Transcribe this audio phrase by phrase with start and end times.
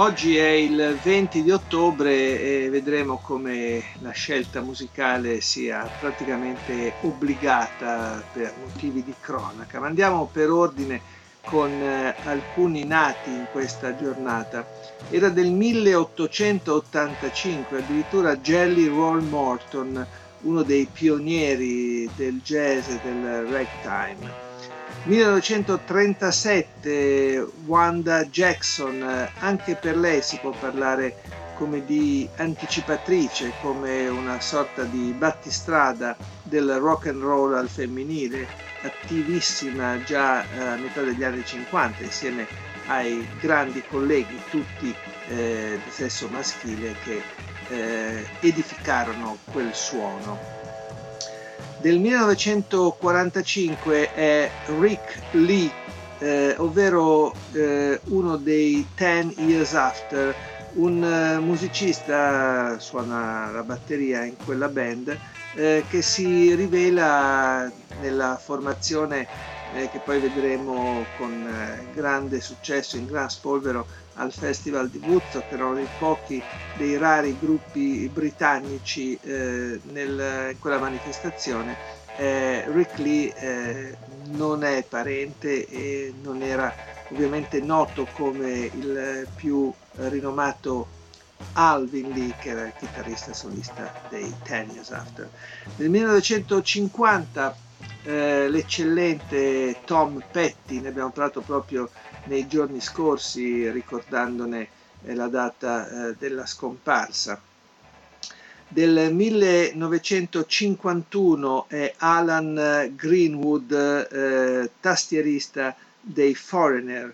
[0.00, 8.24] Oggi è il 20 di ottobre e vedremo come la scelta musicale sia praticamente obbligata
[8.32, 9.78] per motivi di cronaca.
[9.78, 11.02] Ma andiamo per ordine
[11.44, 14.66] con eh, alcuni nati in questa giornata.
[15.10, 20.06] Era del 1885, addirittura Jelly Roll Morton,
[20.44, 24.49] uno dei pionieri del jazz e del ragtime
[25.04, 31.16] 1937 Wanda Jackson, anche per lei si può parlare
[31.56, 38.46] come di anticipatrice, come una sorta di battistrada del rock and roll al femminile,
[38.82, 42.46] attivissima già a metà degli anni 50 insieme
[42.86, 44.94] ai grandi colleghi, tutti
[45.28, 47.22] eh, di sesso maschile, che
[47.68, 50.59] eh, edificarono quel suono
[51.80, 55.70] del 1945 è Rick Lee,
[56.18, 60.34] eh, ovvero eh, uno dei Ten Years After,
[60.74, 65.18] un eh, musicista, suona la batteria in quella band,
[65.54, 67.68] eh, che si rivela
[68.00, 69.26] nella formazione
[69.74, 75.50] eh, che poi vedremo con eh, grande successo in gran spolvero al Festival di Woodstock,
[75.52, 76.42] erano dei pochi,
[76.76, 81.98] dei rari gruppi britannici eh, nel, in quella manifestazione.
[82.16, 86.74] Eh, Rick Lee eh, non è parente e non era
[87.10, 90.98] ovviamente noto come il più rinomato
[91.54, 95.28] Alvin Lee, che era il chitarrista solista dei Ten Years After.
[95.76, 97.56] Nel 1950
[98.02, 101.90] eh, l'eccellente Tom Petty, ne abbiamo parlato proprio
[102.24, 104.68] nei giorni scorsi ricordandone
[105.04, 107.40] eh, la data eh, della scomparsa.
[108.72, 117.12] Del 1951 è Alan Greenwood, eh, tastierista dei Foreigner.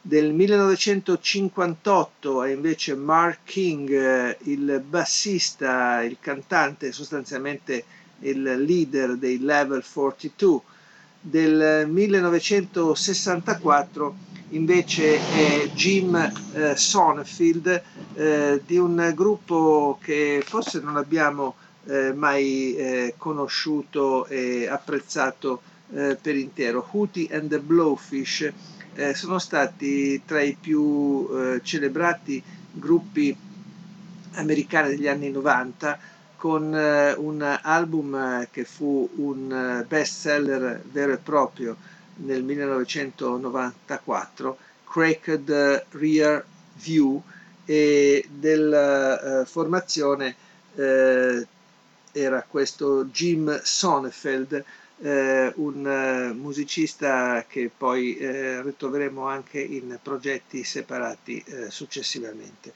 [0.00, 7.84] Del 1958 è invece Mark King, eh, il bassista, il cantante, sostanzialmente
[8.22, 10.60] il leader dei Level 42.
[11.24, 14.16] Del 1964
[14.50, 16.14] invece è Jim
[16.52, 17.82] eh, Sonfield
[18.14, 21.54] eh, di un gruppo che forse non abbiamo
[21.86, 25.62] eh, mai eh, conosciuto e apprezzato
[25.92, 26.86] eh, per intero.
[26.90, 28.52] Hootie and the Blowfish
[28.94, 33.34] eh, sono stati tra i più celebrati gruppi
[34.34, 35.98] americani degli anni 90
[36.42, 41.76] con un album che fu un best seller vero e proprio
[42.16, 46.44] nel 1994, Cracked Rear
[46.82, 47.22] View,
[47.64, 50.34] e della formazione
[50.74, 51.46] uh,
[52.10, 54.64] era questo Jim Sonnefeld,
[54.96, 62.72] uh, un musicista che poi ritroveremo anche in progetti separati successivamente.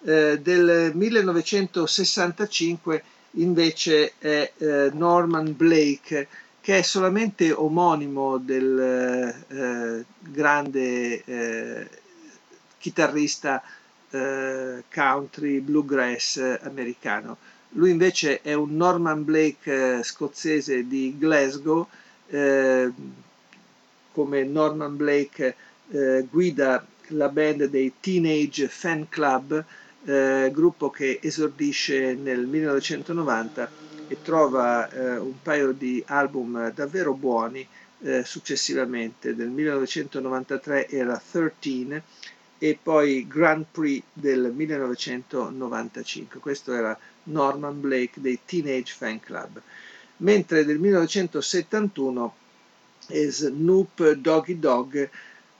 [0.00, 4.52] Del 1965 invece è
[4.92, 6.28] Norman Blake,
[6.60, 11.88] che è solamente omonimo del eh, grande eh,
[12.76, 13.62] chitarrista
[14.10, 17.38] eh, country bluegrass americano.
[17.70, 21.86] Lui invece è un Norman Blake eh, scozzese di Glasgow,
[22.28, 22.90] eh,
[24.12, 25.54] come Norman Blake
[25.90, 29.64] eh, guida la band dei Teenage Fan Club,
[30.02, 37.66] gruppo che esordisce nel 1990 e trova eh, un paio di album davvero buoni
[38.00, 39.34] eh, successivamente.
[39.34, 42.02] Del 1993 era 13
[42.58, 46.40] e poi Grand Prix del 1995.
[46.40, 49.60] Questo era Norman Blake dei Teenage Fan Club.
[50.18, 52.34] Mentre del 1971
[53.06, 55.08] è Snoop Doggy Dog,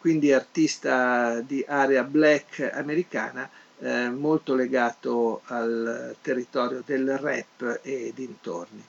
[0.01, 3.49] quindi artista di area black americana,
[3.81, 8.85] eh, molto legato al territorio del rap e dintorni.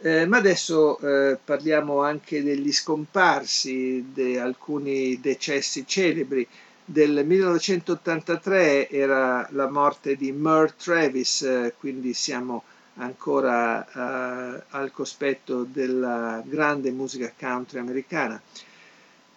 [0.00, 6.46] Eh, ma adesso eh, parliamo anche degli scomparsi, di alcuni decessi celebri.
[6.84, 12.64] Del 1983 era la morte di Merle Travis, eh, quindi siamo
[12.96, 18.40] ancora eh, al cospetto della grande musica country americana.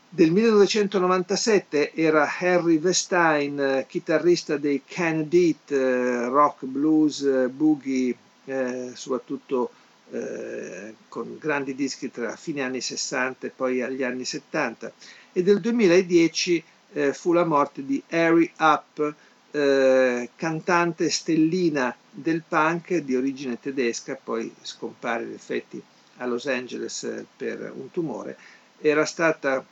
[0.09, 8.15] Del 1997 era Harry Westein, chitarrista dei Candide, rock, blues, boogie,
[8.45, 9.69] eh, soprattutto
[10.12, 14.92] eh, con grandi dischi tra fine anni 60 e poi agli anni 70.
[15.33, 16.63] E del 2010
[16.94, 19.13] eh, fu la morte di Harry Up,
[19.51, 25.83] eh, cantante stellina del punk di origine tedesca, poi scompare in effetti
[26.18, 28.38] a Los Angeles eh, per un tumore,
[28.80, 29.63] era stata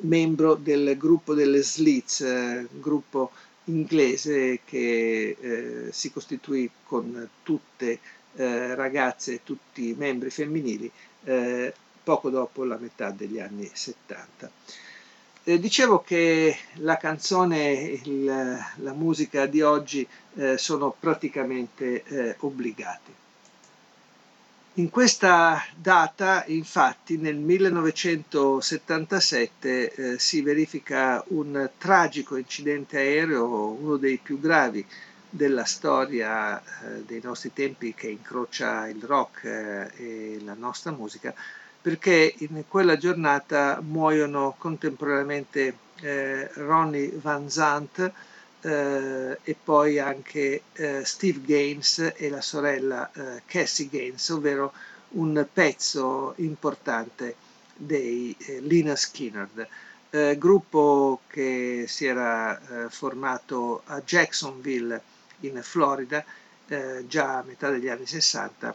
[0.00, 3.30] membro del gruppo delle Slits, eh, gruppo
[3.64, 7.98] inglese che eh, si costituì con tutte
[8.34, 10.90] eh, ragazze e tutti i membri femminili
[11.24, 11.72] eh,
[12.02, 14.50] poco dopo la metà degli anni 70.
[15.44, 23.12] Eh, dicevo che la canzone, il, la musica di oggi eh, sono praticamente obbligati.
[24.74, 34.18] In questa data, infatti, nel 1977 eh, si verifica un tragico incidente aereo, uno dei
[34.18, 34.86] più gravi
[35.28, 41.34] della storia eh, dei nostri tempi che incrocia il rock eh, e la nostra musica,
[41.82, 48.12] perché in quella giornata muoiono contemporaneamente eh, Ronnie Van Zant,
[48.62, 54.72] e poi anche eh, Steve Gaines e la sorella eh, Cassie Gaines, ovvero
[55.10, 57.36] un pezzo importante
[57.74, 59.66] dei eh, Lina Skinnerd,
[60.10, 65.00] eh, gruppo che si era eh, formato a Jacksonville
[65.40, 66.24] in Florida
[67.08, 68.72] già a metà degli anni 60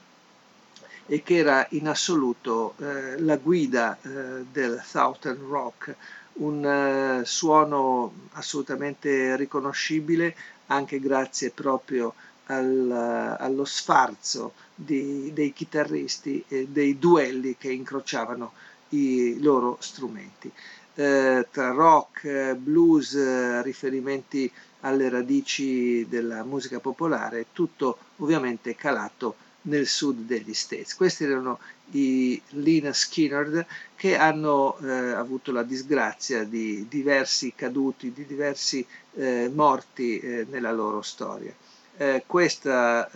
[1.05, 5.95] e che era in assoluto la guida del Southern Rock
[6.37, 10.35] un eh, suono assolutamente riconoscibile
[10.67, 12.13] anche grazie proprio
[12.47, 12.91] al,
[13.39, 18.51] allo sfarzo di, dei chitarristi e dei duelli che incrociavano
[18.89, 20.51] i loro strumenti.
[20.97, 24.51] Eh, tra rock, blues, riferimenti
[24.81, 30.95] alle radici della musica popolare, tutto ovviamente calato nel sud degli States.
[30.95, 31.59] Questi erano
[31.91, 33.65] i Lina Skinnerd
[33.95, 38.85] che hanno eh, avuto la disgrazia di diversi caduti, di diversi
[39.15, 41.53] eh, morti eh, nella loro storia.
[41.97, 43.09] Eh, questa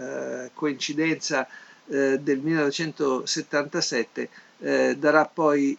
[0.46, 1.48] eh, coincidenza
[1.88, 4.30] eh, del 1977
[4.98, 5.78] darà poi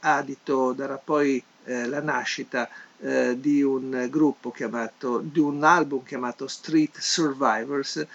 [0.00, 2.68] adito, darà poi la nascita
[2.98, 8.06] di un gruppo chiamato, di un album chiamato Street Survivors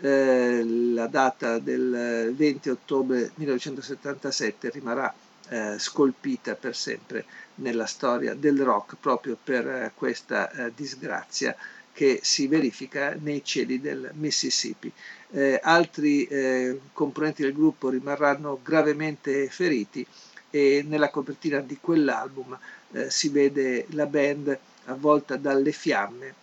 [0.00, 5.12] eh, la data del 20 ottobre 1977 rimarrà
[5.48, 7.24] eh, scolpita per sempre
[7.56, 11.54] nella storia del rock proprio per eh, questa eh, disgrazia
[11.92, 14.90] che si verifica nei cieli del Mississippi.
[15.32, 20.06] Eh, altri eh, componenti del gruppo rimarranno gravemente feriti
[20.50, 22.58] e nella copertina di quell'album
[23.06, 26.34] si vede la band avvolta dalle fiamme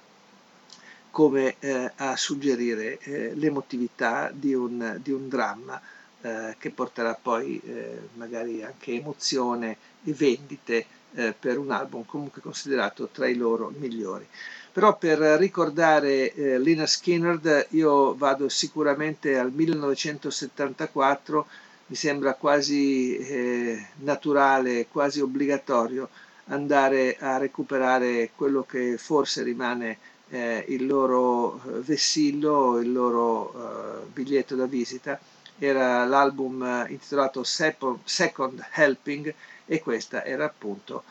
[1.18, 5.82] come eh, a suggerire eh, l'emotività di un, di un dramma
[6.22, 10.86] eh, che porterà poi eh, magari anche emozione e vendite
[11.16, 14.28] eh, per un album comunque considerato tra i loro migliori.
[14.72, 21.48] Però per ricordare eh, Lina Skinner io vado sicuramente al 1974,
[21.88, 26.10] mi sembra quasi naturale, quasi obbligatorio
[26.50, 29.98] andare a recuperare quello che forse rimane
[30.30, 35.20] eh, il loro eh, vessillo, il loro eh, biglietto da visita.
[35.60, 39.34] Era l'album eh, intitolato Second Helping
[39.66, 41.04] e questa era appunto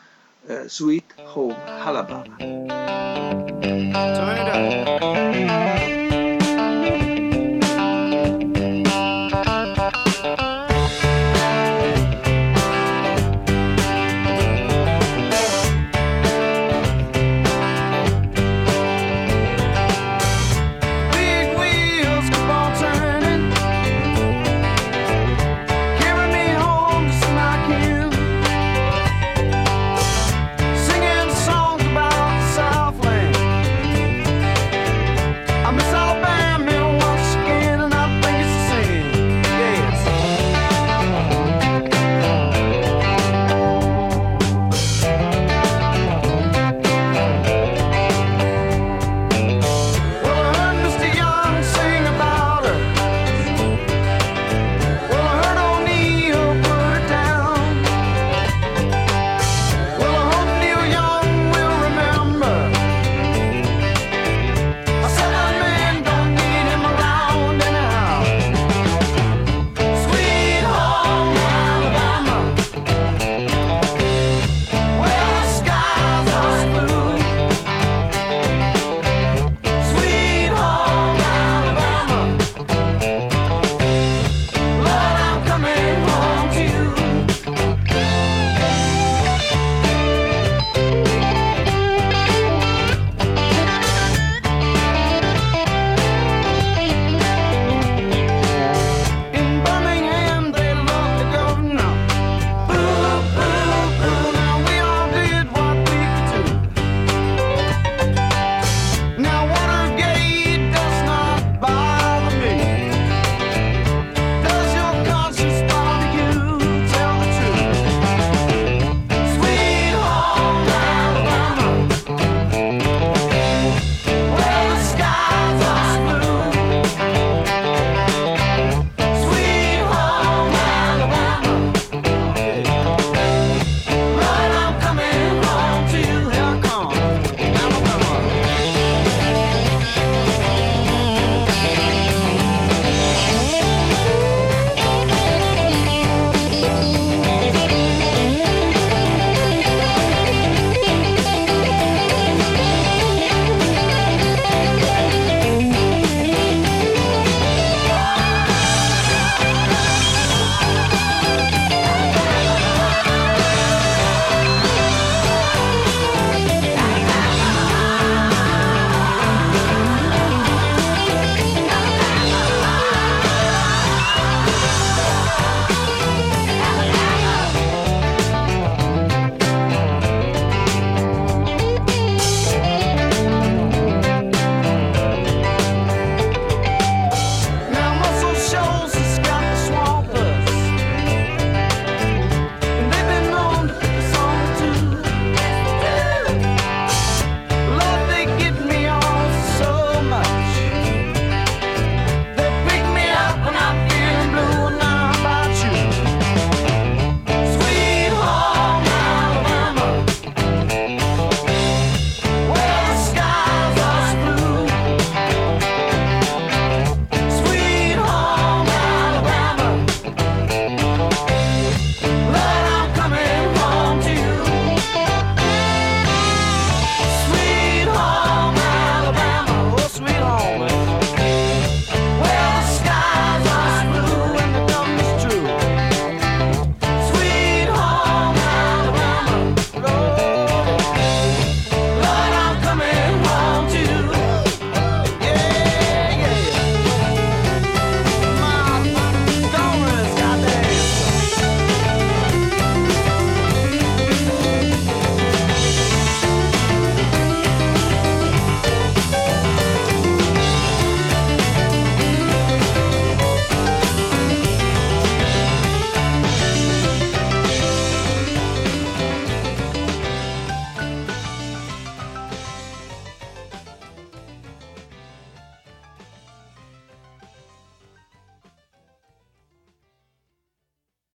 [0.47, 2.35] eh, Sweet Home Alabama.